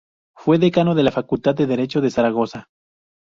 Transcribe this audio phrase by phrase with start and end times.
[0.35, 2.69] Fue decano de la facultad de Derecho de Zaragoza.